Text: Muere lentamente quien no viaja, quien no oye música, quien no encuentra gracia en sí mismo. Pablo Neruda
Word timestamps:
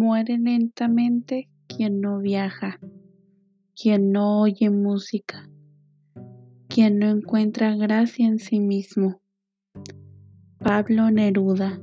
Muere 0.00 0.38
lentamente 0.38 1.50
quien 1.68 2.00
no 2.00 2.20
viaja, 2.20 2.80
quien 3.76 4.12
no 4.12 4.40
oye 4.40 4.70
música, 4.70 5.46
quien 6.70 6.98
no 6.98 7.10
encuentra 7.10 7.76
gracia 7.76 8.26
en 8.26 8.38
sí 8.38 8.60
mismo. 8.60 9.20
Pablo 10.56 11.10
Neruda 11.10 11.78